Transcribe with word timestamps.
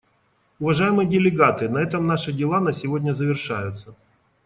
Уважаемые 0.59 1.07
делегаты, 1.07 1.69
на 1.69 1.77
этом 1.77 2.07
наши 2.07 2.33
дела 2.33 2.59
на 2.59 2.73
сегодня 2.73 3.13
завершаются. 3.13 3.95